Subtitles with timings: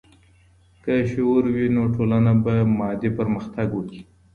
[0.83, 4.01] که شعور وي، نو ټولنه به مادي پرمختګ وکړي.